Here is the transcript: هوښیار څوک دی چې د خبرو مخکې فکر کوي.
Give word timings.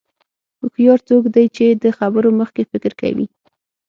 هوښیار 0.59 0.99
څوک 1.09 1.23
دی 1.35 1.45
چې 1.55 1.65
د 1.83 1.85
خبرو 1.97 2.29
مخکې 2.41 2.63
فکر 2.71 2.91
کوي. 3.01 3.25